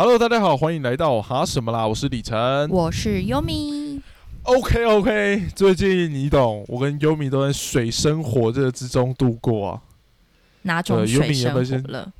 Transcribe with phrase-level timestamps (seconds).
[0.00, 1.84] Hello，大家好，欢迎来到哈什么啦？
[1.84, 2.70] 我是李晨。
[2.70, 4.00] 我是优米。
[4.44, 9.82] OK OK，最近你懂，我跟优米都在水深火热之中度过啊。
[10.62, 12.12] 哪种呃优米水深火热？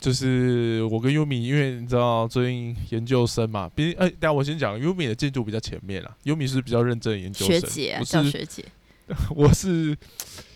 [0.00, 6.16] 就是我跟优米，因为你知道最近研究生嘛，毕竟哎，等一下我先讲，优米的进度比较前面啦。
[6.22, 8.64] 优米是比较认真的研究生，学姐啊叫学姐，
[9.36, 9.94] 我是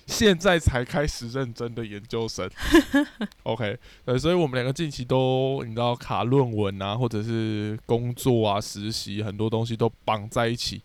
[0.06, 2.48] 现在才开始认真的研究生。
[3.44, 10.82] OK，呃，所以我们两个近期都你知道卡论文啊，或者是工作啊、实习，很多东西都绑在一起。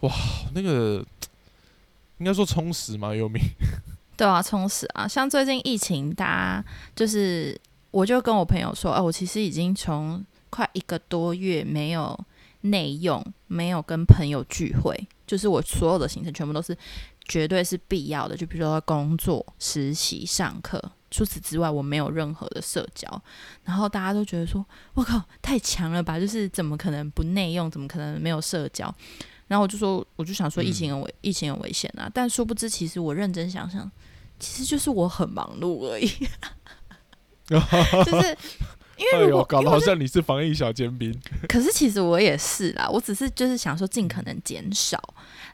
[0.00, 0.12] 哇，
[0.54, 1.04] 那个
[2.18, 3.14] 应该说充实吗？
[3.14, 3.40] 优米？
[4.16, 5.06] 对啊，充实啊。
[5.06, 6.64] 像最近疫情，大家
[6.96, 12.18] 就是，我就跟我朋友说，哦，我其实已经从快一个多月没有
[12.62, 16.76] 内用，没有跟朋友聚会，就是我所有的行程全部都是
[17.28, 20.82] 绝对是必要的，就比如说工作、实习、上课。
[21.10, 23.08] 除此之外，我没有任何的社交，
[23.64, 24.62] 然后大家都觉得说
[24.92, 26.20] ：“我靠，太强了吧！
[26.20, 27.70] 就是怎么可能不内用？
[27.70, 28.94] 怎么可能没有社交？”
[29.48, 32.10] 然后我就说，我就想说，疫情很危，疫情很危险啊！
[32.12, 33.90] 但殊不知，其实我认真想想，
[34.38, 36.06] 其实就是我很忙碌而已，
[37.48, 38.36] 就是
[38.98, 41.16] 因为我就得好像你是防疫小尖兵。
[41.48, 45.02] 可是其实我也是啦，我只是就是想说尽可能减少，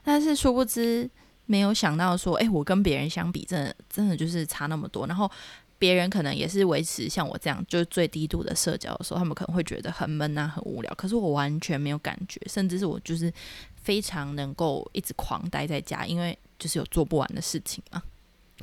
[0.03, 1.09] 但是殊不知
[1.45, 5.05] 没有想到说，哎、我跟别人相比，真的真的就是差那么多。
[5.05, 5.29] 然后
[5.77, 10.91] 别人可能也是维持像我这样，就是最低度的社交的时候，他们可能会觉得很闷啊，很无聊。
[10.95, 13.31] 可是我完全没有感觉，甚至是我就是
[13.75, 18.01] 非常能够一直狂待在家，因为就是有做不完的事情啊。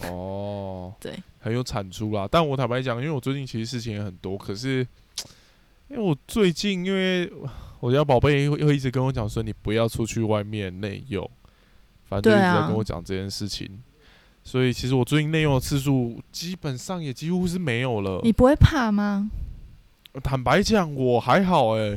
[0.08, 2.26] 哦，对，很有产出啦。
[2.30, 4.86] 但我坦白讲，因为我最近其实事情也很多，可是
[5.88, 7.30] 因为我最近因为
[7.80, 11.28] 我家宝贝会会一直跟我讲说，你不要出去外面内用，
[12.08, 13.82] 反正就一直在跟我讲这件事情。
[14.44, 18.20] 所以其实我最近内用的次数基本上也几乎是没有了。
[18.24, 19.30] 你不会怕吗？
[20.22, 21.96] 坦白讲，我还好哎、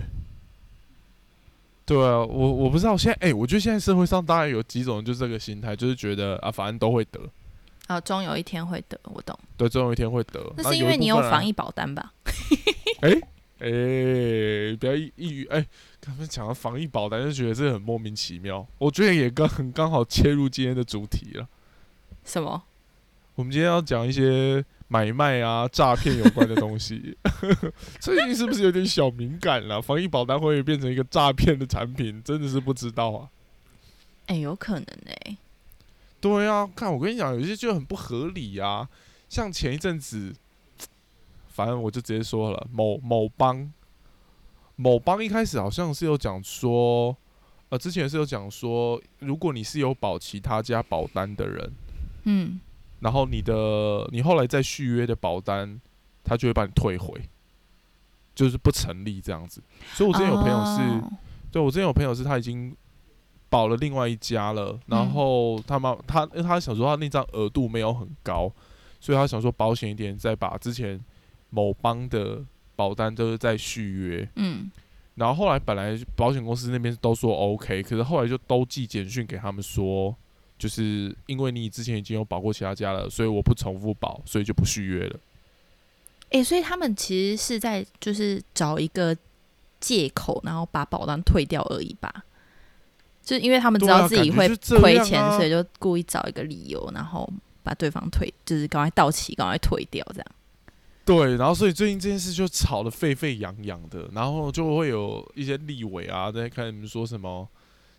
[1.86, 7.20] 对啊，我我不知道现在哎、我觉得现在社会上大概有几种人就是这个心态，就是觉得啊，反正都会得，
[7.88, 9.38] 哦，终有一天会得，我懂。
[9.58, 10.54] 对，终有一天会得。
[10.58, 12.14] 那是因为你有防疫保单吧？
[13.02, 13.12] 哎
[13.60, 15.66] 哎、不要一一语哎，
[16.02, 18.68] 他们讲到防疫保单，就觉得这很莫名其妙。
[18.78, 21.48] 我觉得也刚很刚好切入今天的主题了。
[22.24, 22.64] 什么？
[23.36, 27.18] 我们今天要讲一些买卖啊、诈骗有关的东西。
[28.00, 29.82] 最近是不是有点小敏感了？
[29.82, 33.30] 防疫保单会变成一个诈骗的产品，真的是不知道啊。
[34.28, 35.38] 哎、有可能哎、
[36.26, 38.90] 对啊，看我跟你讲，有些就很不合理啊。
[39.30, 40.34] 像前一阵子，
[41.50, 43.72] 反正我就直接说了，某某帮，
[44.76, 47.16] 某帮一开始好像是有讲说，
[47.70, 51.72] 呃，之前是有讲说，如果你是有保其他家保单的人，
[52.24, 52.60] 嗯，
[53.02, 55.80] 然后你的你后来再续约的保单，
[56.24, 57.22] 他就会把你退回，
[58.34, 59.62] 就是不成立这样子。
[59.94, 60.82] 所以我之前有朋友是。
[61.06, 61.20] 哦
[61.52, 62.76] 对我之前有朋友是他已经
[63.56, 68.52] 保了另外一家了，然嗯后他妈他因为他想说他那张额度没有很高，
[69.00, 71.00] 所以他想说保险一点，再把之前
[71.52, 72.44] 某邦的
[72.76, 74.30] 保单都是再续约。
[74.36, 74.70] 嗯，
[75.14, 80.14] 然后后来本来保险公司那边都说 OK，可是后来就都寄简讯给他们说，
[80.58, 85.18] 就是因为你之前已经有保过其他家了，所以我不重复保，所以就不续约了。
[86.32, 89.16] 哎、所以他们其实是在就是找一个
[89.80, 92.26] 借口，然后把保单退掉而已吧。
[93.26, 94.48] 就因为他们知道自己会
[94.80, 97.28] 亏钱，所以就故意找一个理由，然后
[97.64, 100.28] 把对方退，就是赶快到期，赶快退掉，这样。
[101.04, 107.48] 对，然后所以最近这件事就吵得沸沸扬扬的，然后就会有一些立委啊在看你们说什么，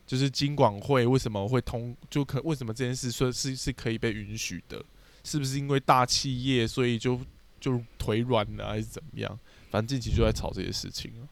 [0.07, 4.83] 就是金管会为什么会通，就可为什么这件事说是是可以被允许的，
[5.25, 7.21] 是不是因为大企业所以就
[7.61, 9.39] 就腿软了还是怎么样？
[9.71, 11.27] 反正近期就在吵这些事情啊。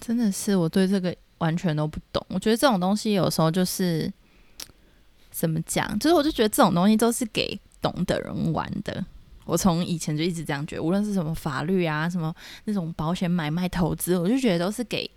[0.00, 2.24] 真的是我对这个完全都不懂。
[2.30, 4.10] 我觉得这种东西有时候就是
[5.30, 9.04] 怎么讲，就是我就觉得这种东西都是给懂的人玩的。
[9.44, 12.32] 我从以前就一直这样觉得，无论是什么法律啊，什么
[12.64, 15.10] 那种保险买卖投资，我就觉得都是给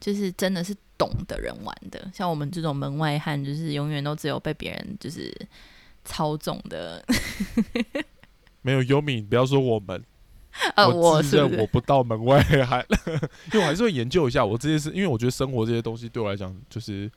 [0.00, 2.10] 就是真的是懂的人玩的。
[2.12, 5.32] 像我们这种门外汉，就是永远都只有被别人就是
[6.04, 7.04] 操纵的。
[8.62, 10.04] 没有优米，不要说我们，
[10.76, 11.22] 呃，我？
[11.22, 12.84] 自认我不到门外还，
[13.52, 17.10] 因为我还是会研究一下我这些事，因为我觉得生活这些东西对我来讲，就是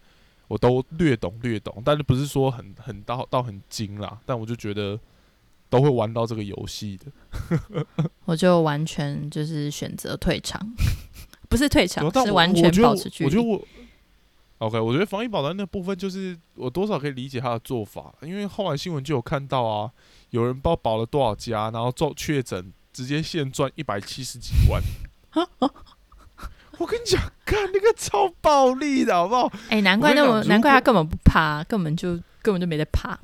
[0.48, 5.00] 我都略懂略懂，但是不是说很很到到很精啦，但我就觉得
[5.70, 7.86] 都会玩到这个游戏的。
[8.26, 10.62] 我就完全就是选择退场，
[11.50, 13.26] 不是退场是完全保持距离。
[13.26, 13.62] 我觉得我
[14.60, 19.92] OK，我觉得防疫保单那部分就是我多少可以理解他的做法，因为后来新闻就有看到啊，
[20.30, 24.82] 有人不知道保了多少家，然后做确诊直接现赚一百七十几万。
[26.80, 29.52] 我跟你讲，看那个超暴力的好不好？
[29.70, 33.20] 哎、难怪那么难怪他根本不怕，根本就根本就没得怕。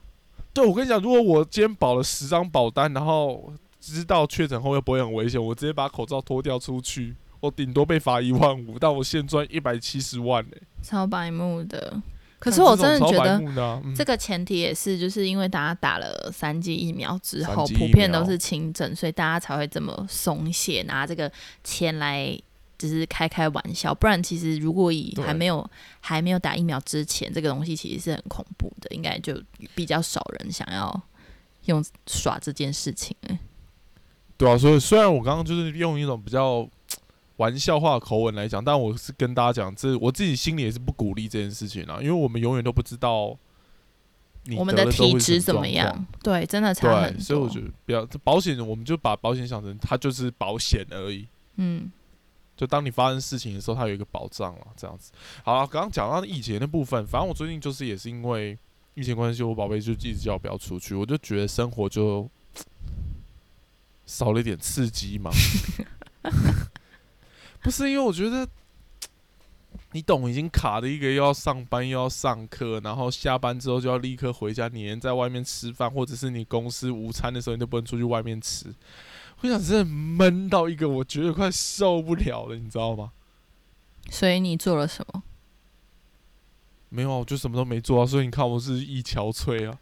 [0.53, 12.01] 对，我跟你讲，如果我今天保了十张保单，然后知道确诊后又不会很危险，我直接把口罩脱掉出去，我顶多被罚一万五，但我现赚一百七十万呢、超白目的。
[12.39, 21.29] 可是我真的觉得这个前提也是，就是因为大家打了三剂疫苗之后，普遍都是轻症，所以大家才会这么松懈，拿这个
[21.65, 22.39] 钱来
[22.77, 23.93] 只是开开玩笑。
[23.93, 25.69] 不然，其实如果以还没有
[25.99, 29.37] 还没有打疫苗之前，这个东西其实是很恐怖的，应该就
[29.75, 31.01] 比较少人想要
[31.65, 33.15] 用耍这件事情。
[33.27, 33.37] 欸
[34.37, 36.65] 对啊，所以虽然我刚刚就是用一种比较
[37.39, 43.33] 玩笑话的口吻来讲，但我是跟大家讲，这我自己心里也是不鼓励这件事情啊，因为我们永远都不知道
[44.43, 46.05] 你我们得了之后体质怎么样？
[46.21, 47.21] 对，真的差很，多。
[47.21, 51.25] 所以我觉得不要这保险，我们就把保险想成它就是保险而已。
[51.55, 51.89] 嗯，
[52.57, 55.13] 就当你发生事情的时候，它有一个保障了，这样子。
[55.41, 58.57] 好了，刚刚讲到疫情的部分，反正我最近就是也是因为
[58.95, 62.29] 疫情关系，我宝贝就一直叫我不要出去，我就觉得生活就
[64.05, 65.31] 少了一点刺激嘛。
[67.61, 68.47] 不是因为我觉得，
[69.91, 78.73] 你懂，已经卡的一个又要上班又要上课，然后下班之后就要立刻回家，你连在外面吃饭，或者是你公司午餐的时候，你都不能出去外面吃。
[79.41, 83.11] 我想真的闷到一个，我觉得快受不了了，你知道吗？
[84.09, 85.23] 所以你做了什么？
[86.89, 89.77] 没有啊，我就什么都没做啊，所以你看我是一憔悴啊。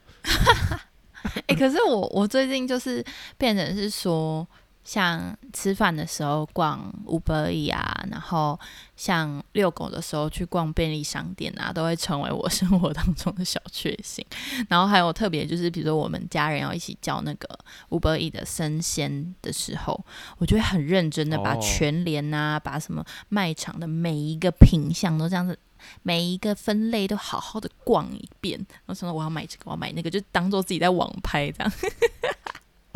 [1.47, 3.03] 哎、 可是我我最近就是
[3.37, 4.45] 变成是说，
[4.87, 8.57] 像吃饭的时候逛 Uber E 啊，然后
[8.95, 14.25] 像遛狗的时候去逛便利商店啊，都会成为我生活当中的小确幸。
[14.69, 20.05] 然后还有特别就是，比如说我们家人要一起叫那个 Uber E 的生鲜的时候，
[20.37, 25.59] 我就会很认真的把全联啊，把什么卖场的每一个品相都这样子。
[26.01, 31.71] 每一个分类都好好的逛一遍，然后想到我要买这个，我要买那个，就当做自己在网拍这样。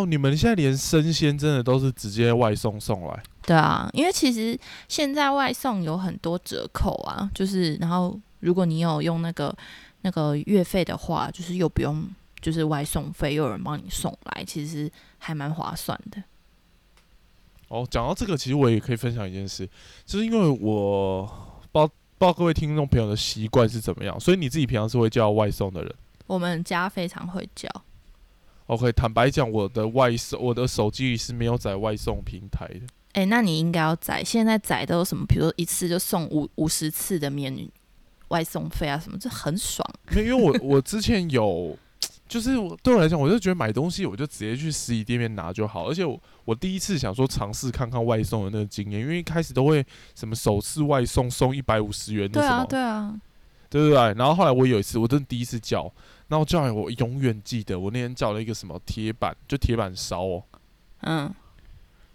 [0.02, 3.24] 哦，你们现在连生鲜真的都是直接外送送来？
[3.44, 4.58] 对啊，因为其实
[4.88, 9.56] 现在外送有很多折扣啊，就是然后如果你有用那个
[10.02, 12.08] 那个月费的话，就是又不用
[12.40, 16.24] 就是外送费，又有人帮你送来，其实还蛮划算的。
[17.68, 19.68] 哦，讲到这个，其实我也可以分享一件事，
[20.06, 21.26] 就是因为我
[21.72, 25.96] 不知道不知道各位听众朋友的习惯是怎么样，所以你自己平常是会叫外送的人。
[26.28, 27.70] 我们家非常会叫，
[28.72, 32.80] OK，坦白讲，我的外送我的手机里是没有载外送平台的。
[33.12, 34.24] 哎，那你应该要载。
[34.24, 35.26] 现在载都有什么？
[35.26, 37.54] 比如说一次就送五五十次的免
[38.30, 39.86] 外送费啊，什么，这很爽。
[40.12, 41.78] 没有，因为我我之前有，
[42.30, 45.90] 就是我对我来讲，我就觉得买东西我就直接去实体店面拿就好。
[45.90, 49.86] 而且我我第一次想说尝试看看外送的那个经验，因为一开始都会
[50.16, 53.31] 什么首次外送送一百五十元的对啊，什么，对啊，对
[53.80, 54.14] 不对对？
[54.18, 55.84] 然后后来我有一次，我真的第一次叫，
[56.28, 60.44] 然后叫完我永远记得，我那天叫了一个什么铁板，就铁板烧哦，
[61.02, 61.32] 嗯，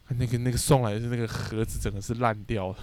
[0.09, 2.79] 那个那个送来的是那个盒子整个是烂掉的。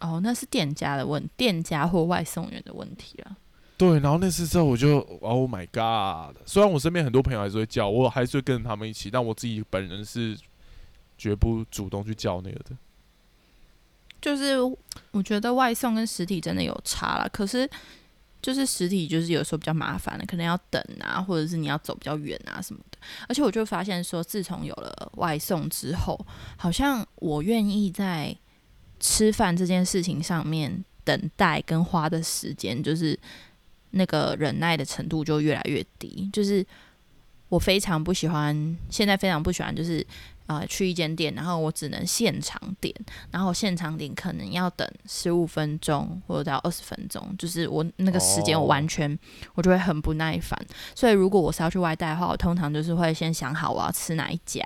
[0.00, 3.36] 哦，那是店家的问，店家或外送员的问题了。
[3.76, 6.36] 对，然后那次之后我就，Oh my God！
[6.44, 10.36] 虽然我身边很多朋友还是会叫，我还是会跟着他们一起，但我自己本人是
[11.16, 12.76] 绝不主动去叫那个的。
[14.20, 14.56] 就是
[15.10, 17.68] 我觉得外送跟实体真的有差啦，可是
[18.40, 22.98] 就是实体就是有时候比较麻烦了，可能要等啊，或者是你要走比较远啊什么的。
[23.28, 26.18] 而且我就发现说，自从有了外送之后，
[26.56, 28.36] 好像我愿意在
[29.00, 33.18] 吃饭这件事情上面等待跟花的时间，就是
[33.90, 36.28] 那个忍耐的程度就越来越低。
[36.32, 36.64] 就是
[37.48, 40.04] 我非常不喜欢，现在非常不喜欢，就是
[40.48, 42.92] 呃去一间店，然后我只能现场点。
[43.30, 49.16] 然后现场点可能要等十五分钟或者到二十分钟，就是我那个时间哦我完全、
[49.54, 50.58] 我就会很不耐烦。
[50.94, 54.62] 所以如果我是要去外带的话，我通常就是会先想好我要吃哪一家，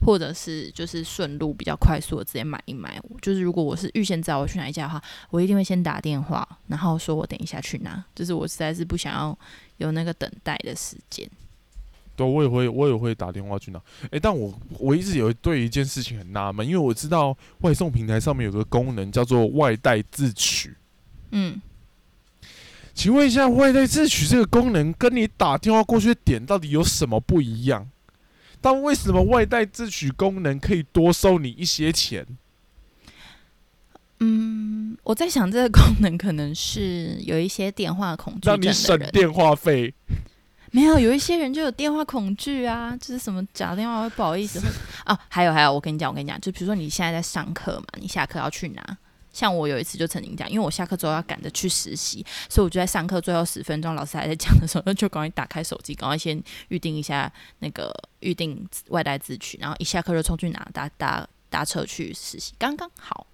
[0.00, 3.00] 或者是就是顺路比较快速的直接买一买。
[3.22, 8.02] 就是如果我是预先知道我去哪一家的话，我一定会先打电话，然后说我等一下去拿。
[8.14, 9.38] 就是我实在是不想要
[9.76, 11.28] 有那个等待的时间。
[12.18, 13.80] 对，我也会，我也会打电话去拿。
[14.10, 20.74] 诶，但我我一直有对一件事情很纳闷，因为我知道外送平台上面有个功能叫做外带自取。
[21.30, 21.62] 嗯，
[22.92, 27.88] 请问一下，外带自取这个功能跟你打电话过去的点到底有什么不一样？
[28.60, 32.26] 但为什么外带自取功能可以多收你一些钱？
[34.18, 39.94] 嗯，我在想这个功能可能是有一些电话恐惧症让你，省电话费？
[40.70, 44.60] 没有，有一些人就有电话恐惧啊，就是什么打电话会不好意思
[45.04, 45.18] 啊。
[45.28, 48.98] 还有还有，我跟你讲，我跟你讲，就比如说你现在在上课嘛，你下课要去哪？
[49.32, 63.26] 像我有一次就曾经讲，因为我下课之后要赶着去实习，所以我就在上课最后十分钟，老师还在讲的时候，就赶快打开手机，赶快先预定一下那个预定外带自取，然后一下课就冲去拿搭搭搭车去实习，刚刚好。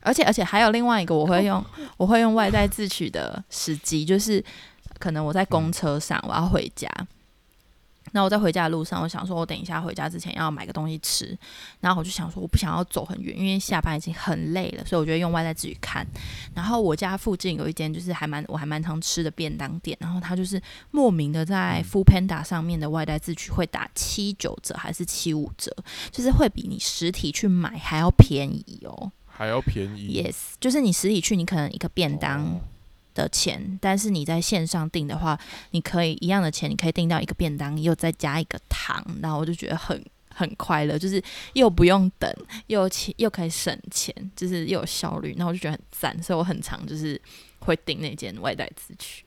[0.00, 1.62] 而且而且还有另外一个，我会用
[1.96, 4.42] 我会用外带自取的时机，就是
[4.98, 6.90] 可能我在公车上，我要回家。
[8.12, 11.36] 那我在回家的路上，我想说，我等一下回家之前要买个东西吃，
[11.80, 16.06] 然后我就想说，我不想要走很远，因为下班已经很累了，所以我觉得用外带自己看。
[16.54, 20.62] 然后我家附近有一间就是还蛮我还蛮常吃的便当店，然后它就是
[20.92, 25.74] 莫名的在 Food Panda 上面的外带自取会打七九折还是七五折，
[26.12, 30.22] 就是会比你实体去买还要便宜哦，还要便宜。
[30.22, 32.44] Yes，就是你实体去，你可能一个便当。
[32.44, 32.60] 哦
[33.16, 35.36] 的钱，但是你在线上订的话，
[35.70, 40.00] 你可以一样的钱，你可以订到一个便当，又再加一个糖，然后我就觉得很
[40.32, 41.20] 很快乐，就是
[41.54, 42.32] 又不用等，
[42.66, 47.20] 又钱又可以省钱，就是又有效率，然后我就觉得很赞，所以我很常就是
[47.60, 49.24] 会订那间外带自取，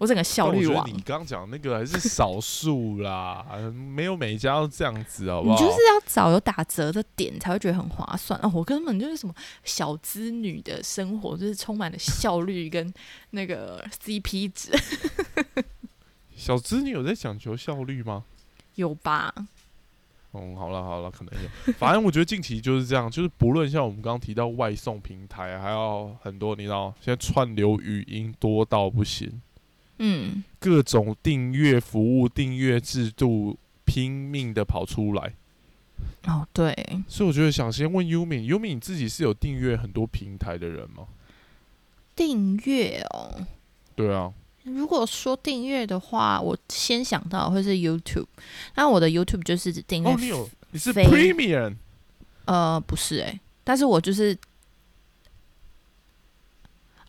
[0.00, 0.88] 我整个效率王。
[0.88, 5.54] 你刚刚讲那个还是少数啦， 没有每一家都这样子，好不好？
[5.54, 8.50] 你就是要找有打折的点才会觉得很划算哦。
[8.54, 12.90] 我根本就是什么小资女的生活，就是充满了效率跟
[13.30, 14.72] 那个 CP 值，
[16.34, 18.24] 小资，女有在讲求效率吗？
[18.76, 19.34] 有吧？
[20.32, 21.72] 嗯，好了好了，可能有。
[21.74, 29.42] 反正我觉得近期就是这样，就是不论像我们刚刚提到外送平台，还有很多，你知道，现在串流语音多到不行，
[30.02, 35.34] 嗯，各种订阅服务、订阅制度拼命的跑出来。
[36.24, 36.74] 哦，对，
[37.06, 41.06] 所以我觉得想先问 Yumi，Yumi 你自己是有订阅很多平台的人吗？
[42.16, 43.46] 订阅哦。
[43.94, 44.32] 对啊，
[44.64, 48.26] 如果说订阅的话，我先想到会是 YouTube，
[48.76, 51.76] 那我的 YouTube 就是订阅、哦，你有你是 Premium
[52.46, 54.34] 呃不是诶、但是我就是。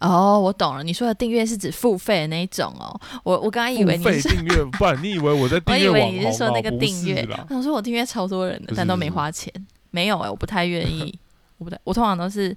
[0.02, 0.84] 哦，我懂了。
[0.84, 3.00] 你说的订阅是指付费的那一种哦。
[3.24, 9.54] 我我刚刚以为付你订阅，不然你以为我在订我以为你是说那个订阅我想说我订阅超多人的但都没花钱。
[9.92, 11.18] 没有诶、我不太愿意。
[11.58, 12.56] 我不太，我通常都是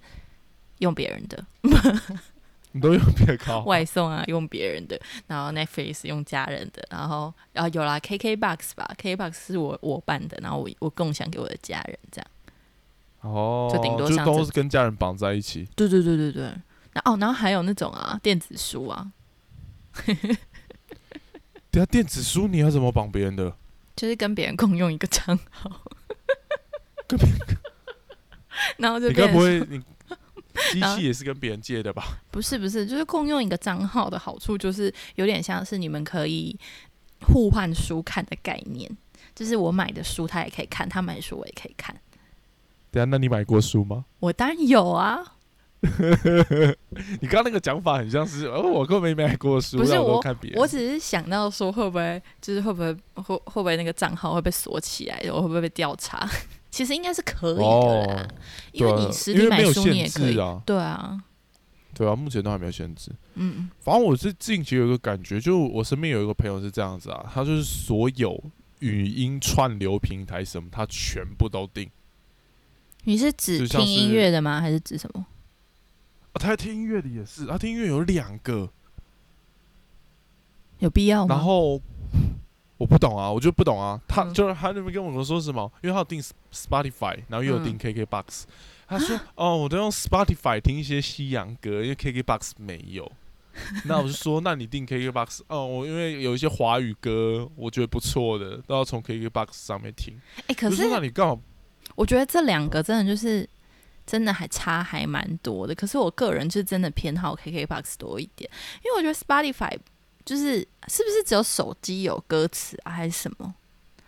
[0.78, 1.44] 用别人的
[2.72, 12.26] 你都用别靠外送啊，用别人的，然后 Netflix 用家人的，然后然后有啦 KKBox 吧，KKBox 是我我办的，然后我我共享给我的家人，这样。
[13.20, 15.68] 哦，就顶多就都是跟家人绑在一起。
[15.76, 16.52] 对对对对对。
[16.94, 19.12] 然后哦，然后还有那种啊，电子书啊，
[21.70, 23.54] 等下电子书你要怎么绑别人的？
[23.94, 25.70] 就是跟别人共用一个账号，
[27.06, 27.28] 跟别
[28.78, 29.80] 然后就你该不会你
[30.72, 32.18] 机器也是跟别人借的吧？
[32.30, 36.58] 不是不是，就是共用一个账号的好处，就是有点像是你们可以
[37.20, 38.88] 互换书看的概念，
[39.34, 41.94] 就是我买的书他也可以看，他买的书我也可以看。
[42.92, 44.04] 等下，那你买过书吗？
[44.20, 45.33] 我当然有啊，
[47.20, 50.60] 你刚刚那个讲法很像是，哦，我根本没买过书，不是我我看别人。
[50.60, 56.28] 我只是想到说会不会就是会不会会会不会那个账号会被锁起来，我会不会被调查？
[56.70, 58.28] 其实应该是可以的啦，哦，
[58.72, 61.22] 因为你实体买书你也可以，啊，对啊，
[61.94, 63.12] 对啊，目前都还没有限制。
[63.34, 68.42] 嗯，反正我是近期有一个感觉，就我身边有一个朋友是这样子啊，他就是所有
[68.80, 71.88] 语音串流平台什么，他全部都订。
[73.04, 74.60] 你是指听音乐的吗？
[74.60, 75.24] 还是指什么？
[76.34, 78.68] 啊，他听音乐的也是，他听音乐有两个，
[80.80, 81.34] 有必要吗？
[81.34, 81.80] 然后
[82.76, 84.00] 我不懂啊，我就不懂啊。
[84.06, 86.20] 他嗯就是他那边跟我说什么，因为他有订
[86.52, 88.44] Spotify，然后又有订嗯 KKBox，、
[88.86, 93.10] 他说哦，我都用 Spotify 听一些西洋歌，因为 KKBox 没有。
[93.84, 100.20] 那我就说，那你订 KKBox 哦，我因为有一些华语歌，我觉得不错的，都要从 KKBox 上面听。
[100.48, 101.40] 哎、可是那你刚好
[101.94, 103.48] 我觉得这两个真的就是
[104.06, 105.74] 真的还差还蛮多的。
[105.74, 108.50] 可是我个人就真的偏好 KKBox 多一点，
[108.84, 109.78] 因为我觉得 Spotify
[110.24, 110.58] 就是
[110.88, 113.54] 是不是只有手机有歌词啊，还是什么？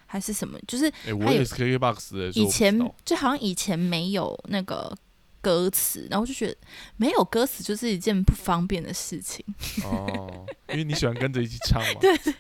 [0.07, 0.59] 还是什么？
[0.69, 4.97] 就是哎、我也是 KKBox 的，所以前就好像以前没有那个
[5.41, 6.57] 歌词，然后就觉得
[6.97, 9.45] 没有歌词就是一件不方便的事情。
[9.85, 12.01] 哦，因为你喜欢跟着一起唱嘛。
[12.01, 12.35] 对 对。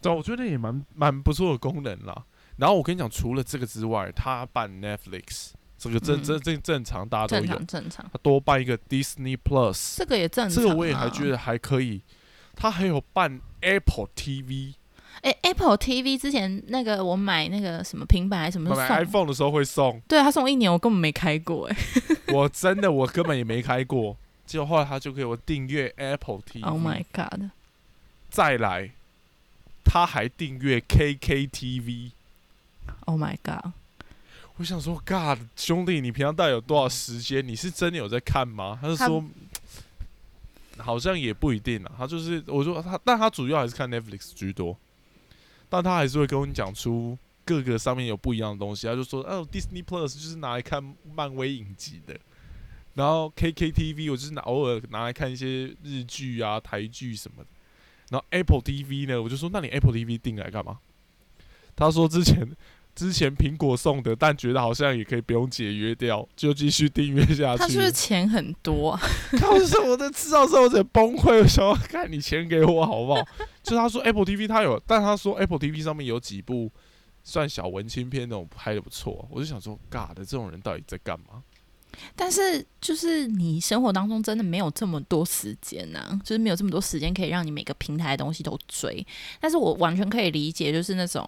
[0.00, 2.24] 对， 我觉得也蛮蛮不错的功能啦。
[2.56, 7.56] 然后我跟你讲，除了这个之外，他办 Netflix 这个正嗯正正正常，大家都正有。
[7.56, 10.66] 常正常，他多办一个 Disney Plus，这个也正常、啊。
[10.66, 12.00] 这个我也还觉得还可以。
[12.54, 14.74] 他还有办 Apple TV，
[15.22, 19.98] 哎、a p p l e TV 之前那个我买那个什么平板还是什么买送，iPhone 的时候会送。
[20.06, 21.76] 对他送我一年，我根本没开过哎、
[22.32, 26.62] 我真的我根本也没开过，结果后来他就给我订阅 Apple TV。
[26.64, 27.50] Oh my god！
[28.30, 28.90] 再来，
[29.82, 32.10] 他还订阅 KKTV。
[33.06, 33.72] Oh my god！
[34.56, 37.46] 我想说，God 兄弟，你平常到底有多少时间？
[37.46, 38.78] 你是真的有在看吗？
[38.80, 39.24] 他就说，
[40.76, 41.92] 好像也不一定啊。
[41.98, 44.76] 他就是我说他，但他主要还是看 Netflix 居多，
[45.68, 48.86] 但他还是会跟你讲出各个上面有不一样的东西。
[48.86, 52.16] 他就说，哦，Disney Plus 就是拿来看漫威影集的，
[52.94, 57.48] 然后 KKTV 我就是拿偶尔拿来看一些日剧啊、台剧什么的。
[58.10, 60.78] 然后 Apple TV 呢，我就说，那你 Apple TV 订来干嘛？
[61.74, 62.46] 他说之前
[62.94, 67.90] 之前苹果送的，但觉得好像也可以不用解约掉，就继续订阅下去他是不是。
[67.90, 69.00] 钱很多啊？
[69.40, 69.58] 靠！
[69.60, 71.40] 是我在知道之后，我整个崩溃。
[71.40, 73.22] 我想要看你钱给我好不好？
[73.62, 76.70] 就他说 Apple TV 他有，但他说 Apple TV 上面有几部
[77.22, 79.26] 算小文青片那种拍的不错。
[79.30, 81.42] 我就想说，God 的这种人到底在干嘛？
[82.16, 89.06] 但是就是你生活当中真的没有这么多时间呐、就是没有这么多时间可以让你每个平台的东西都追。
[89.40, 91.26] 但是我完全可以理解，就是那种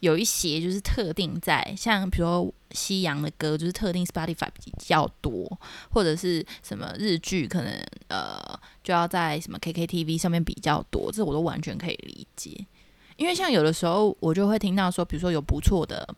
[0.00, 5.58] 有一些就是特定在像比如说西洋的歌，就是特定 Spotify 比较多，
[5.90, 7.72] 或者是什么日剧，可能
[8.08, 8.40] 呃
[8.82, 12.66] 就要在什么 KKTV 上面比较多，这我都完全可以理解。
[13.16, 16.08] 因为像有的时候我就会听到说，比如说有不错的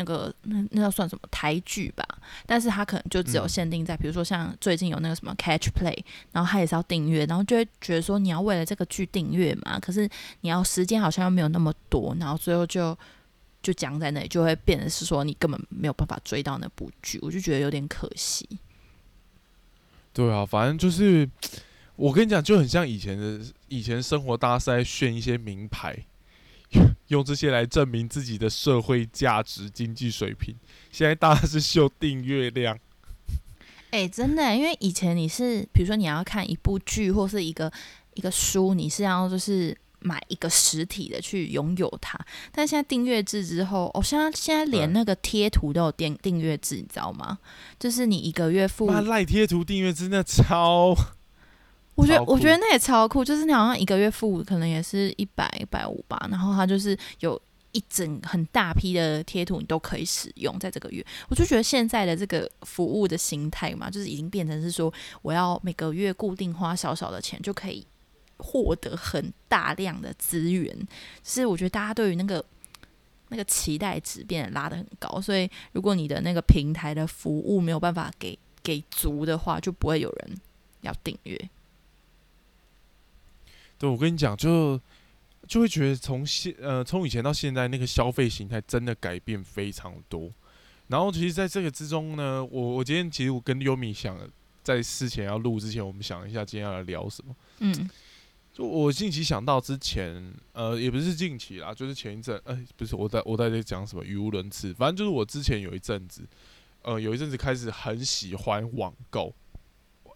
[0.00, 1.20] 那个那那要算什么？
[1.30, 2.02] 台剧吧，
[2.46, 3.48] 但是它可能就只有嗯。
[3.48, 6.02] 限定在，比如说像最近有那个什么 Catch Play，
[6.32, 10.08] 然后它也是要订阅，然后就会觉得说你要为了这个剧订阅嘛，可是
[10.40, 12.96] 你要时间好像又没有那么多，然后最后就
[13.62, 18.48] 就僵在那里，就会变得是说你根本没有办法追到那部剧，我就觉得有点可惜。
[20.14, 21.28] 对啊，反正就是
[21.96, 25.94] 我跟你讲，就很像以前的以前生活，大家是在炫一些名牌，
[27.10, 30.54] 用这些来证明自己的社会价值、经济水平。
[30.90, 32.78] 现在大家是秀订阅量，
[33.90, 37.70] 哎、真的，因为以前你是，比如说你要看一部剧或是一个
[38.14, 42.18] 一个书，你是要就是买一个实体的去拥有它。
[42.52, 47.38] 但现在订阅制之后，哦，现在现在连那个贴图都有订订阅制，你知道吗？
[47.78, 50.94] 就是你一个月付，妈赖贴图订阅真的超
[52.00, 57.40] 我觉得我觉得那也超酷，就是你好像一个月付可能也是一百一百五吧，然后它就是有。
[57.72, 67.86] 一整很大批的贴图你都可以使用，在这个月，我就觉得现在的这个服务的形态嘛，就是已经变成是说，我要每个月固定花少少的钱就可以
[68.38, 70.76] 获得很大量的资源，
[71.22, 72.44] 是我觉得大家对于那个
[73.28, 80.36] 那个期待值变得拉得很高，所以如果你的那个平台的服务没有办法给给足的话，就不会有人
[80.80, 81.50] 要订阅。
[83.80, 84.78] 对，我跟你讲，就
[85.48, 90.30] 就会觉得从现呃从以前到现在，那个消费形态真的改变非常多。
[90.88, 94.18] 然后其实在这个之中呢，我我今天其实我跟优米想，
[94.62, 97.34] 在事前要录之前，我们想一下今天要来聊什么。
[97.60, 97.88] 嗯
[98.52, 106.22] 就我近期想到之前，呃，也不是近期啦，就是前一阵，呃，不是我在我在这讲什么语无伦次，反正就是我之前有一阵子，
[106.82, 109.34] 呃，有一阵子开始很喜欢网购。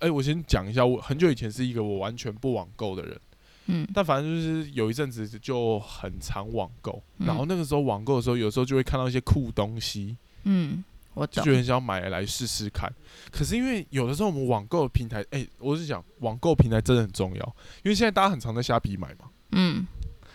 [0.01, 3.19] 哎、我先讲一下，我很久以前是一个我完全不网购的人。
[3.67, 11.51] 嗯但反正就是有一阵子就很常网购，嗯然后那个时候网购的时候，有时候就会看到一些酷东西，嗯，我就觉。
[11.51, 12.93] 得很想买来试试看。
[13.31, 19.87] 可是因为有的时候我们网购平台，哎、我是讲网购平台真的很重要，因为现在大家很常在虾皮买嘛，嗯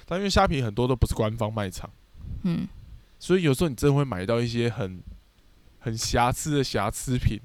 [0.05, 1.89] 但因为虾皮很多都不是官方卖场，
[2.43, 2.67] 嗯
[3.19, 5.03] 所以有时候你真的会买到一些很
[5.77, 7.39] 很瑕疵的瑕疵品。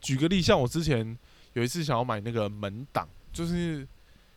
[0.00, 1.16] 举个例，像我之前
[1.52, 3.86] 有一次想要买那个门挡，就是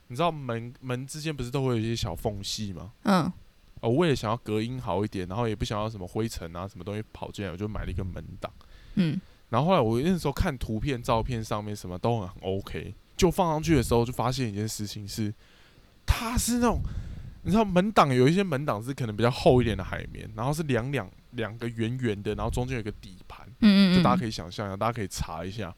[0.08, 2.92] 你知道门门之间不是都会有一些小缝隙吗？
[3.04, 3.32] 嗯
[3.82, 8.52] 哦，为了想要隔音好一点，然后也不想要什么灰尘啊、什么东西跑进来，我就买了一个门挡。
[8.96, 15.32] 嗯然后后来我那时候看图片、照片上面什么都很 OK，就放上去的时候就发现一件事情是，
[16.06, 16.82] 它是那种
[17.44, 25.74] 你知道门挡有一些门挡是可能比较厚一点的海绵，然后是两两两个圆圆的，然后中间有一个底盘，嗯嗯，就大家可以想象一下，大家可以查一下。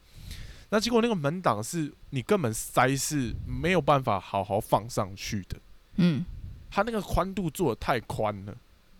[0.70, 5.56] 那结果那个门挡是你根本塞是没有办法好好放上去的。
[5.96, 6.24] 嗯
[6.70, 8.54] 它那个宽度做的太宽了，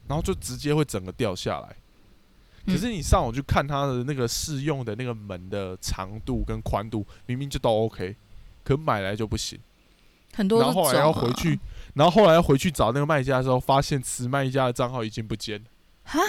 [0.07, 1.69] 然后就直接会整个掉下来。
[2.65, 8.17] 嗯可是你上网去看它的那个试用的那个门的长度跟宽度，明明就都 OK，
[8.63, 9.59] 可买来就不行。
[10.35, 11.59] 很多然后后来要回去，
[11.95, 15.67] 然后后来要回去找那个卖家的时候，发现此卖家的账号已经不见了，
[16.05, 16.21] 哈，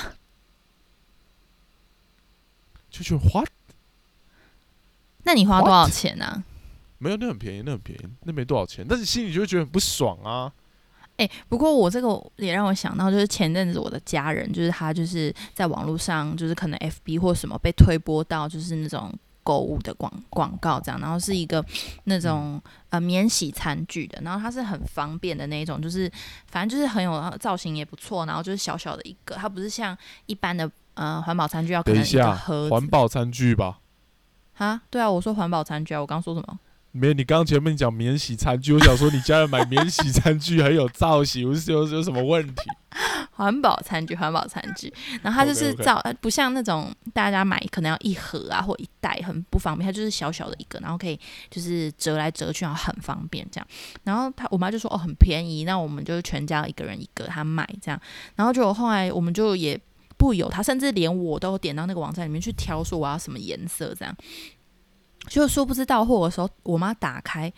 [2.89, 3.49] 就觉得 what？
[5.29, 6.43] 那你花多少钱呢、啊？
[6.97, 10.51] 没有，那很便宜，那很便宜，那没多少钱，但是心里就会觉得很不爽啊。
[11.17, 19.13] 哎、不过我这个也让我想到，就是前阵子我的家人，就是他就是在网络上，就是可能 FB 或什么被推播到，就是那种
[19.43, 21.63] 购物的广广告这样，然后是一个
[22.05, 26.11] 那种呃免洗餐具的，然后它是很方便的那一种，就是
[26.47, 33.77] 反正就是很有造型也不错，然后就是小小的一个，它不是像一般的呃环保餐具要可能一个等一下，盒子环保餐具吧？
[34.59, 36.59] 啊，对啊，我说环保餐具啊，我刚说什么？
[36.91, 42.61] 没有，你刚刚前面讲免洗餐具，我想说你家人买免洗餐具 很有造型，是有有什么问题？
[43.31, 44.91] 环保餐具，环保餐具，
[45.21, 51.17] 然后它就是造呃不像那种大家买可能要一盒啊或一袋，很不方便，它就是小小的一个，然后可以
[51.51, 53.67] 就是折来折去，然后很方便这样。
[54.03, 58.01] 然后他我妈就说哦很便宜，那我们就全家一个人一个，他买这样。
[58.35, 59.79] 然后就后来我们就也
[60.19, 64.15] 不有，他甚至连我都点到那个网站里面去挑，说我要什么颜色这样。
[65.27, 67.51] 就说不知道货的时候，我妈打开。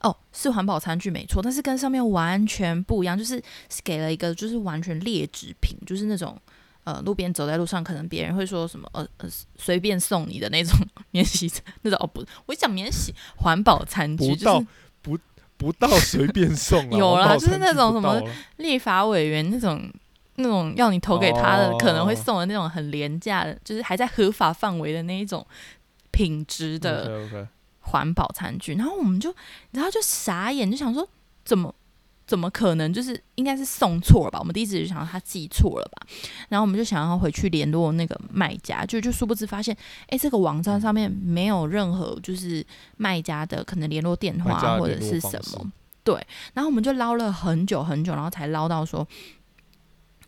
[0.00, 6.38] 哦，是环保餐具没错，但是跟上面完全不一样，就是是给了一个就是完全劣质品，就是那种
[6.84, 10.78] 呃路边走在路上，可能别人会说什么呃呃随便送你的那种
[11.12, 14.66] 免洗那种哦不，我一讲免洗环保餐具不到就是
[15.00, 15.18] 不
[15.56, 18.22] 不到随便送啊， 有啦就是那种什么
[18.58, 19.90] 立法委员那种
[20.36, 25.46] 那种要你投给他的、哦可能会送的那种很廉价的，就是还在合法范围的那一种
[26.10, 27.20] 品质的
[27.80, 29.32] 环保餐具，然后我们就，
[29.70, 31.08] 然后就傻眼，就想说
[31.44, 31.72] 怎么
[32.26, 32.92] 怎么可能？
[32.92, 34.40] 就是应该是送错了吧？
[34.40, 36.06] 我们第一直就想到他寄错了吧，
[36.48, 39.76] 然后我们就想要回去联络那个卖家，就就殊不知发现，
[40.08, 42.64] 哎，这个网站上面没有任何就是
[42.96, 45.70] 卖家的可能联络电话或者是什么，
[46.02, 46.14] 对，
[46.54, 49.06] 然后我们就捞了很久很久，然后才捞到说。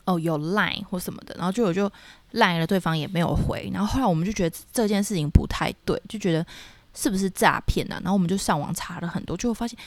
[0.08, 1.90] 哦，有 Line 或什么的，然后就我就
[2.30, 6.44] 赖了，对方也没有回，然后后来我们就觉得这件事情不太对，就觉得
[6.94, 8.00] 是不是诈骗呢？
[8.02, 9.78] 然后我们就上网查了很多，就发现，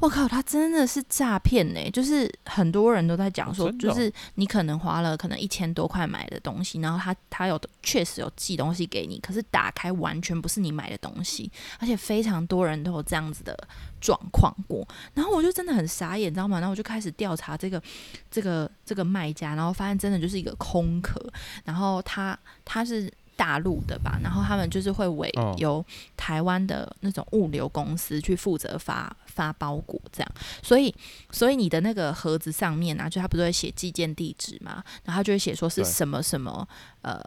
[0.00, 1.90] 我靠，他真的是诈骗呢！
[1.90, 13.56] 就是很多人都在讲说，就是你可能花了可能一千多块买的东西，然后他他有的确实有寄东西给你，可是打开完全不是你买的东西，而且非常多人都有这样子的
[14.00, 14.86] 状况过。
[15.14, 16.58] 然后我就真的很傻眼，你知道吗？
[16.58, 17.82] 然后我就开始调查这个
[18.30, 21.24] 这个这个卖家，然后发现真的就是一个空壳，
[21.64, 23.10] 然后他他是。
[23.36, 25.84] 大陆的吧，然后他们就是会委哦由
[26.16, 30.94] 台湾的那种物流公司去负责发发包裹，这样，所以
[31.30, 36.66] 所以你的那个盒子上面啊，就他不是会写寄件地址嘛，然后他就会写说是什么什么
[37.02, 37.20] 呃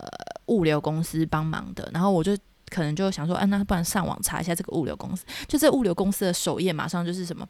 [0.48, 2.38] 物流公司帮忙的，然后我就
[2.70, 7.48] 可能就想说，啊，那不然上网查一下这个物流公司，就这物流公司的首页马上就是什么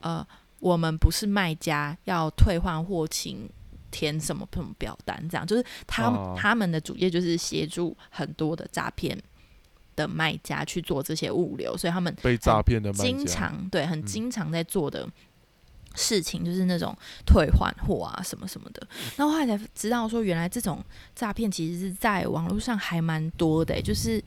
[0.00, 0.26] 呃，
[0.58, 3.48] 我们不是卖家，要退换货请。
[3.94, 6.34] 填什么什么表单，这样就是他、哦。
[6.34, 9.14] 他们的主页就是协助很多的诈骗
[9.96, 15.08] 的卖家去做这些物流，所以他们被诈骗的卖经，常对很嗯经常在做的
[15.94, 18.86] 事情，就是那种退换货啊什么什么的。
[19.16, 24.22] 然后后来才知道说，原来这种诈骗其实是在网络上还蛮多的欸、就是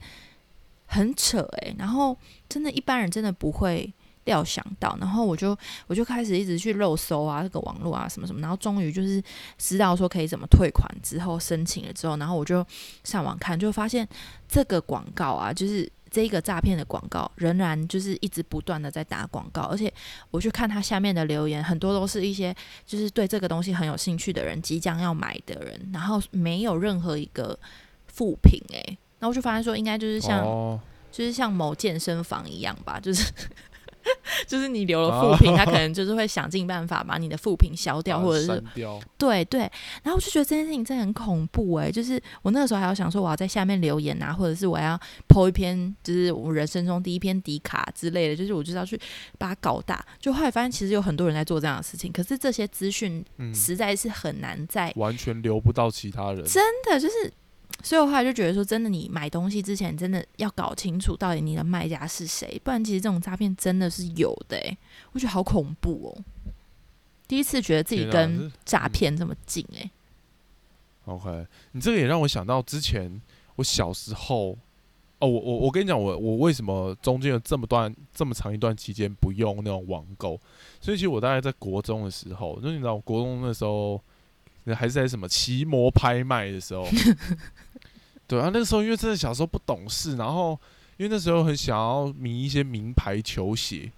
[0.86, 2.16] 很扯诶、然后
[2.48, 3.92] 真的，一般人真的不会。
[4.26, 9.22] 料想到，然后我就我就开始一直去漏搜啊，这个网络啊什么什么，然后终于就是
[9.56, 12.64] 知道说可以怎么退款之后申请了之后，然后我就
[13.02, 14.06] 上网看，就发现
[14.46, 19.92] 这个广告啊，就是这一个诈骗的广告，仍然就是一直不断的在打广告，而且
[20.30, 27.58] 我去看他下面的留言，很多都是一些就是对这个东西很有兴趣的人，即将要买的人，然后没有任何一个
[28.06, 30.80] 负评诶、然后我就发现说，应该就是像、哦，
[31.12, 33.32] 就是像某健身房一样吧，就是。
[34.46, 38.62] 就是你留了负评，他可能就是会想尽办法把你的负评消掉，或者是，
[39.18, 39.60] 对对，
[40.02, 48.98] 然后我就觉得这件事情真的很恐怖诶、就是我那个时候还要想说，我要在下面留言啊，或者是我要 po 一篇，就是我人生中第一篇迪卡之类的，就是我就是要去
[49.38, 50.04] 把它搞大。
[50.20, 57.32] 就后来发现，其实有很多人在做这样的事情，可是这些资讯嗯，实在是很难在完全留不到其他人，真的就是。
[57.82, 64.78] 所以我后来就觉得说，真的，你买东西之前真的要搞清楚到底你的卖家是谁，不然其实这种诈骗真的是有的、欸。
[65.12, 66.24] 我觉得好恐怖哦，
[67.28, 69.90] 第一次觉得自己跟诈骗这么近哎、
[71.04, 73.20] OK，你这个也让我想到之前
[73.54, 74.58] 我小时候，
[75.20, 80.40] 哦，我我我跟你讲，我我为什么中间有这么段这么长一段期间不用那种网购？
[80.80, 84.02] 所以其实我大概在国中的时候，就你知道，国中那时候
[84.74, 86.86] 还是在什么奇摩拍卖的时候，
[88.26, 90.58] 对啊，那个时候因为真的小时候不懂事，然后
[90.96, 93.90] 因为那时候很想要迷一些名牌球鞋，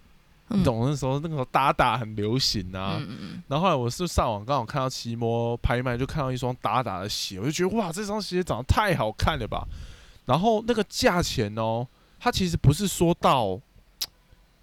[0.51, 0.61] 嗯。
[0.61, 3.01] 你懂那时候那个时候打打很流行啊，
[3.49, 9.67] 然后后来我是上网刚好看到奇摩拍卖，就看到一双打打的鞋，我就觉得哇，这双鞋长得太好看了吧。
[10.27, 11.87] 然后那个价钱哦，
[12.19, 13.59] 它其实不是说到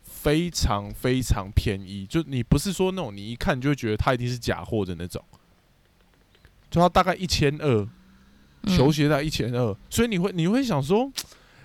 [0.04, 5.24] 非常非常便宜，就你不是说那种你一看就会觉得它一定是假货的那种，
[6.76, 7.88] 就它大概一千二，
[8.64, 11.10] 嗯球鞋大概一千二，所以你会你会想说，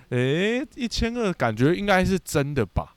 [0.07, 2.95] 诶，一千二感觉应该是真的吧？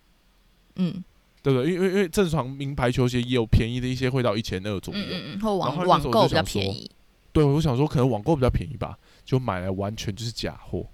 [0.76, 1.02] 嗯
[1.42, 1.72] 对不对？
[1.72, 5.00] 因为因为正常名牌球鞋也有便宜的一些会到一千二左右。
[5.00, 6.88] 嗯嗯嗯，或然网网购比较便宜。
[7.32, 10.86] 对，我想说可能网购比较便宜吧，就买来完全就是假货。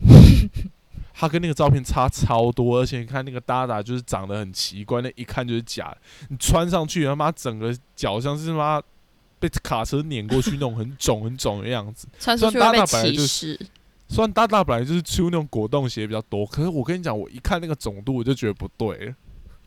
[1.14, 5.98] 它跟那个照片差超多，而且你看那个搭搭就是长得很奇怪，那一看就是假的。
[6.28, 8.82] 你穿上去，他妈整个脚像是他妈
[9.40, 12.06] 被卡车碾过去那种很肿很肿的样子。
[12.20, 13.60] 穿出去会被搭搭本来就歧视。
[14.08, 19.14] 虽然大大本来就是出那种果冻鞋比较多，可是我跟你讲，我一看那个肿度，我就觉得不对，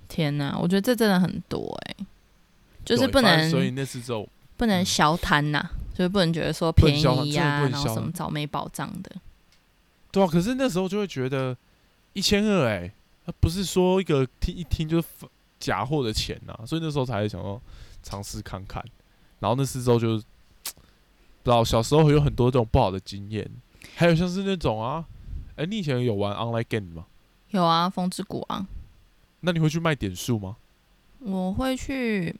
[0.10, 2.06] 天哪，我觉得这真的很多哎、
[2.84, 9.12] 就是不能所以那次之后，不能嗯小贪呐、就是不能觉得说便宜呀、然后什么找没保障的。
[10.12, 11.56] 对啊，可是那时候就会觉得
[12.12, 12.92] 一千二哎，
[13.26, 15.08] 它不是说一个听一听就是
[15.58, 17.62] 假货的钱呐、所以那时候才想要
[18.04, 18.84] 尝试看看。
[19.44, 20.16] 然后那次之后就
[21.44, 23.46] 不知道小时候有很多这种不好的经验，
[23.96, 25.04] 还有像是那种啊，
[25.58, 27.06] 哎、你以前有玩 online game 吗？
[27.50, 28.66] 有啊，风之谷啊，
[29.42, 30.56] 那你会去卖点数吗？
[31.20, 32.34] 我会去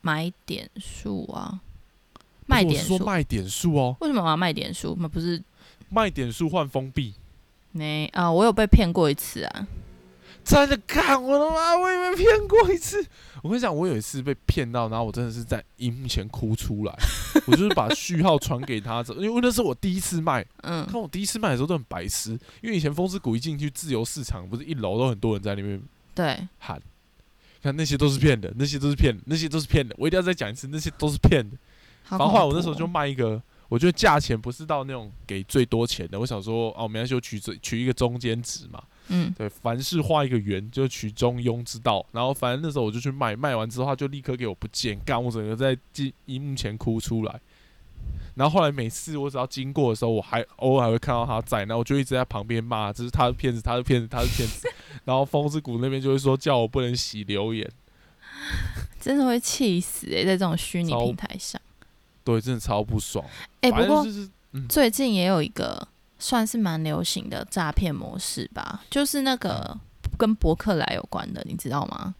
[0.00, 1.58] 买点数啊，
[2.14, 2.98] 我卖点数。
[3.04, 4.96] 卖点数哦，为什么我要卖点数？
[5.00, 5.42] 那不是
[5.90, 7.14] 卖点数换封闭。
[7.72, 8.30] 没啊？
[8.30, 9.66] 我有被骗过一次啊。
[10.44, 11.76] 真的看我的妈！
[11.76, 13.04] 我也被骗过一次。
[13.42, 16.94] 我跟你讲，我有一次被骗到，然后我真的是在荧幕前哭出来。
[17.46, 20.44] 我就是把序号传给他，因为那是我第一次卖。
[20.62, 22.30] 嗯看我第一次卖的时候都很白痴，
[22.62, 25.82] 因为以前风之谷一进去自由市场，不是一楼都很多人在那边
[26.14, 26.80] 对，喊，
[27.62, 29.94] 看那些都是骗的，那些都是骗的，那些都是骗的。
[29.98, 31.56] 我一定要再讲一次，那些都是骗的。
[32.04, 36.20] 好然后后来我那时候就卖一个，我觉得价钱不是到那种给最多钱的。
[36.20, 38.82] 我想说，哦，没关系，我取最取一个中间值嘛。
[39.08, 42.04] 嗯对，凡事画一个圆，就取中庸之道。
[42.12, 47.40] 然后反正那时候我就去卖，卖完之后他就立刻给我不见，干我整个在镜荧幕前哭出来。
[48.34, 54.68] 然后后来每次我只要经过的时候，我还偶尔还会看到他在，然后我就一直在旁边骂，这是他的骗子，他是骗子，他是骗子。
[55.04, 57.70] 然后风之谷那边就会说叫我不能洗留言，
[59.00, 61.60] 真的会气死哎、在这种虚拟平台上。
[62.24, 63.24] 对，真的超不爽。
[63.60, 65.86] 哎、反不过就是嗯，最近也有一个
[66.24, 69.78] 算是蛮流行的诈骗模式吧，就是那个
[70.16, 72.14] 跟博客来有关的，你知道吗？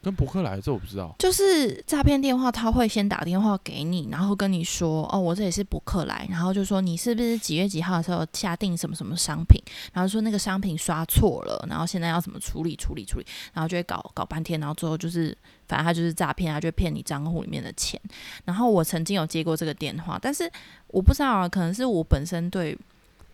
[0.00, 1.12] 跟博客来这我不知道。
[1.18, 9.60] 就是诈骗电话，他会先打电话给你，然后跟你说：“哦，我这里是博客来。”然后就说你是不是几月几号的时候下定什么什么商品，
[9.92, 15.36] 然后说那个商品刷错了，然后现在要怎么处理处理处理，然后就会搞搞半天，然后最后就是
[15.66, 18.00] 反正他就是诈骗，他就骗你账户里面的钱。
[18.44, 20.48] 然后我曾经有接过这个电话，但是
[20.86, 22.78] 我不知道啊，可能是我本身对。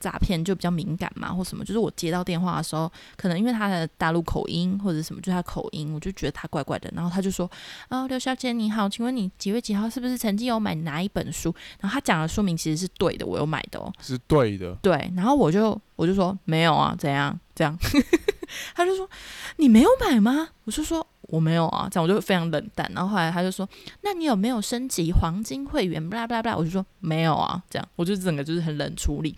[0.02, 6.90] 诈骗就比较敏感嘛，或什么，就是我接到电话的时候，可能因为他的大陆口音或者什么，就他口音，我就觉得他怪怪的。
[6.92, 7.48] 然后他就说
[7.88, 13.92] ：“啊，刘小姐你好，请问你几月几号是不是曾经有买哪一本书？”然后他讲的说明其实是对的，我有买的哦。
[14.00, 17.78] 是对的，对，然后我就我就说没有啊，怎样这样？
[18.74, 19.08] 他就说
[19.56, 20.48] 你没有买吗？
[20.64, 22.90] 我就说我没有啊，这样我就非常冷淡。
[22.94, 23.66] 然后后来他就说，
[24.02, 26.10] 那你有没有升级黄金会员？
[26.10, 29.34] 巴拉巴拉巴拉，我就说没有啊，这样我就整个就是很冷处理。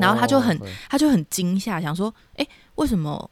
[0.00, 2.46] 然后他就很哦，他就很惊吓，想说：“哎，
[2.76, 3.30] 为什么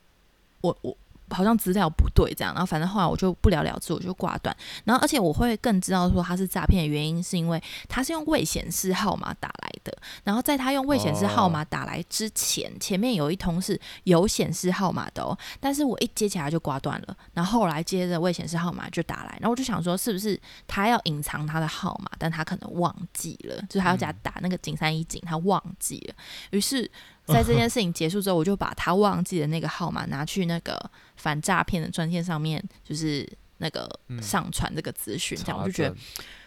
[0.61, 0.97] 我我
[1.35, 4.57] 好像资料不对这样？”然后反正后来我就不了了之，我就挂断。
[4.85, 9.93] 然后而且我会更知道说他是诈骗的原因，是因为他是用未显示号码打来的。
[10.23, 17.17] 然后在他用未显示号码打来之前，前面有一通是有显示号码的哦，但是我一接起来就挂断了。
[17.33, 26.15] 然后后来接着未显示号码就打来，然后我就想说，是不是他要隐藏他的号码，但他可能忘记了，就是他要给他打那个井三一井，他忘记了。
[26.51, 26.91] 于是，
[27.27, 30.79] 在这 件事情结束之后，我就把他忘记的那个号码拿去那个
[31.17, 33.27] 反诈骗的专线上面，就是
[33.59, 35.97] 那个嗯上传这个资讯，这样我就觉得，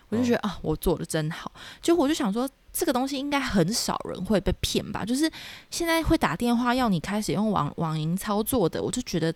[0.10, 1.52] 我就觉得啊，我做的真好。
[1.82, 5.04] 就我就想说，这个东西应该很少人会被骗吧？
[5.04, 5.32] 就是
[5.72, 9.34] 现在会打电话要你开始用网网银操作的，我就觉得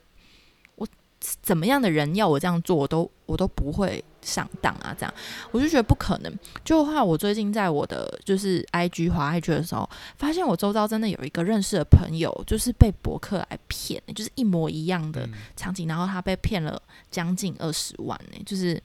[0.75, 0.87] 我
[1.19, 4.95] 怎么样的人要我这样做，我都我都不会上当啊。
[4.97, 5.13] 这样
[5.51, 6.39] 我就觉得不可能。
[6.63, 18.81] 就话我最近在我的就是 IG 滑 IG 的时候，发现我周遭真的有一个认识的朋友，就是被博客来骗，就是一模一样的嗯场景，然后他被骗了将近二十万呢、就是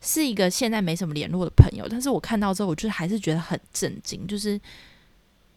[0.00, 4.56] 是一个现在没什么联络的朋友，但是我看到之后，我就还是觉得很震惊，就是、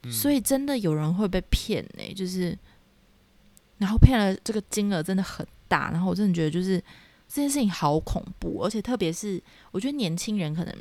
[0.04, 2.58] 嗯所以真的有人会被骗呢、就是
[3.80, 6.82] 然后骗了这个金额真的很大，然后我真的觉得就是
[7.30, 10.76] 这件事情好恐怖，而且特别是我觉得年轻人可能。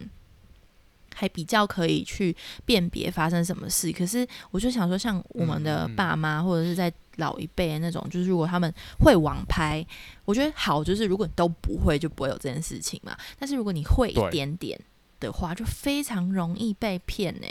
[1.14, 9.84] 还比较可以去辨别发生什么事，可是我就想说，像我们的爸妈或者是在老一辈那种，就是如果他们会网拍，
[10.24, 13.18] 我觉得好，就是如果你都不会，就不会有这件事情嘛。
[13.36, 14.78] 但是如果你会一点点
[15.18, 17.46] 的话，就非常容易被骗呢、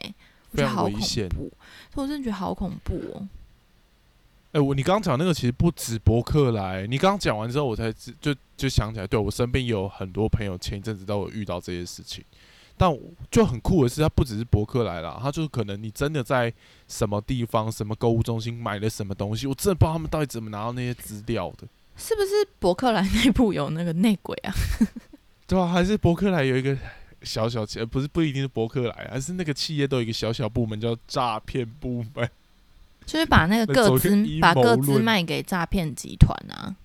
[0.51, 0.93] 我觉得好恐
[1.27, 1.51] 怖，
[1.93, 3.27] 所以我真的觉得好恐怖哦。
[4.57, 12.25] 哎、我你刚刚讲那个其实不止博客来，你刚刚讲完之后，我才就就想起来，对我身边有很多朋友前一阵子都有遇到这些事情，
[12.75, 12.91] 但
[13.29, 16.51] 就很酷的是，它不只是博客来啦，它就是可能你真的在
[16.87, 24.51] 什么地方、什么购物中心买了什么东西，我真的不知道他们到底怎么拿到那些资料的，是不是博客来内部有那个内鬼啊？
[25.45, 26.75] 对啊，还是博客来有一个
[27.21, 32.27] 小小企，呃不是不一定是博客来，还是那个企业都有一个小小部门叫诈骗部门。
[33.07, 36.75] 就是把那个那走各资把个资卖给诈骗集团啊，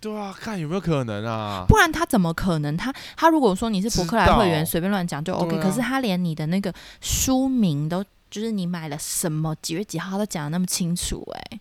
[0.00, 1.64] 对啊，看有没有可能啊？
[1.68, 2.76] 不然他怎么可能？
[2.76, 11.60] 他他如果说你是博客来会员，随便乱讲就 OK，、啊可是他连你的那个书名都，就是你买了什么几月几号他都讲的那么清楚、哎，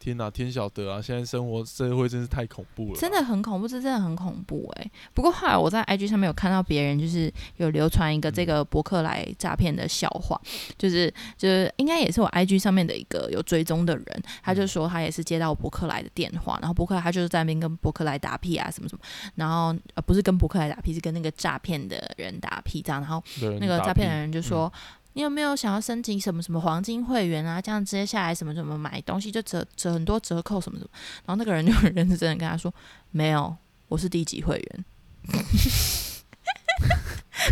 [0.00, 1.00] 天哪，天晓得啊！
[1.00, 10.40] 现在生活社会真是太恐怖了，真的很恐怖，这真的很恐怖哎、不过后来我在 IG 上面有看到别人就是有流传一个这个博客来诈骗的笑话，
[10.78, 19.02] 就是就是应该也是我 IG 上面的一个有追踪的人，他就说他也是接到博客来的电话，然后博客来他就是在那边跟博客来打屁啊什么什么，
[19.34, 23.22] 然后呃不是跟博客来打屁，是跟那个诈骗的人打屁这样，然后
[23.60, 24.72] 那个诈骗的人就嗯说。
[25.14, 27.60] 你有没有想要申请什么什么黄金会员啊？
[27.60, 30.90] 这样接下来什么什么买东西就折折很多折扣什么什么。
[31.26, 32.72] 然后那个人就 很认真的跟他说
[33.10, 33.56] ：“没有，
[33.88, 34.84] 我是低级会员。”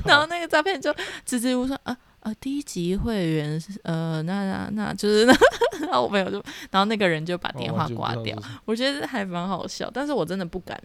[0.04, 0.94] 然后那个诈骗就
[1.24, 5.32] 支支吾吾说：“啊啊，低级会员是呃，那那那就是那。
[5.80, 8.36] ”然后我朋友就，然后那个人就把哦电话挂掉。
[8.64, 10.80] 我觉得还蛮好笑，但是我真的不敢，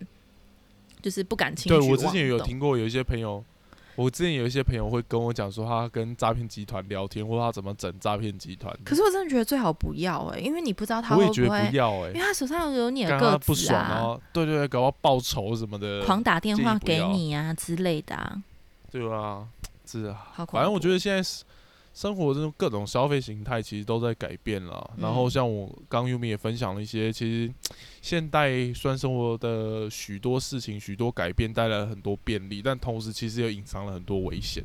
[1.01, 3.43] 就是不敢轻举对我之前有听过有一些朋友，
[3.95, 8.75] 我之前有一些朋友会跟我讲说，他跟诈骗集团聊天，或他怎么整诈骗集团。
[8.83, 18.41] 可是我真的觉得最好不要哎、因为你不知道他我也觉得会不要哎、因为他手上有你的干个他不爽子啊，哦，对对对，搞到报仇什么的，狂打电话给你啊之类的啊，
[18.91, 19.47] 对啊，
[19.85, 20.45] 是啊，好。
[20.45, 21.43] 反正我觉得现在是
[21.93, 24.91] 生活这种各种消费形态其实都在改变了。
[24.97, 27.53] 然后嗯像我刚 Yumi 也分享了一些，其实
[28.01, 34.63] 现代虽然生活的许多事情、许多改变带来了很多便利，但同时其实也隐藏了很多危险。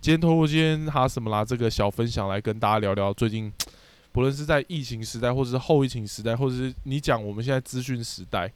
[0.00, 3.52] 今天透过今天哈什么啦这个小分享来跟大家聊聊最近，
[4.12, 8.50] 不论是在疫情时代，或者是后疫情时代，或者是你讲我们现在资讯时代，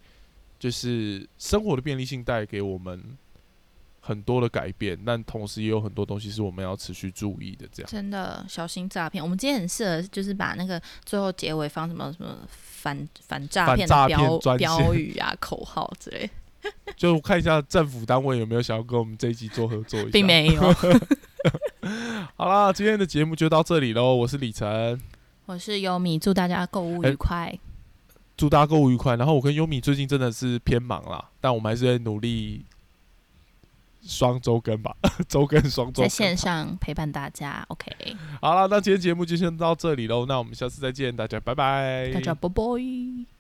[0.59, 3.03] 就是生活的便利性带给我们
[4.09, 7.68] 很多的改变，但同时也有很多东西是我们要持续注意的。
[7.71, 9.23] 这样，真的小心诈骗。
[9.23, 16.31] 我们今天很适合，就是把那个最后结尾放什么什么反反诈骗诈的标骗标语啊、口号之类，
[16.97, 20.11] 就看一下政府单位有没有想要跟我们这一集做合作一下。
[20.11, 20.75] 并没有。
[22.37, 24.14] 好啦，今天的节目就到这里喽。
[24.14, 24.99] 我是李晨，
[25.44, 27.59] 我是优米，祝大家购物哎愉快。
[28.38, 29.16] 祝大家购物愉快。
[29.16, 32.64] 然后我跟优米最近真的是偏忙啦，但我们还是在努力
[34.02, 34.94] 双周更吧，
[35.28, 36.02] 周更双周。
[36.02, 37.90] 在线上陪伴大家，OK，
[38.40, 40.26] 好了，那今天节目就先到这里喽。
[40.26, 42.11] 那我们下次再见，大家拜拜。
[42.12, 43.38] 大家拜拜。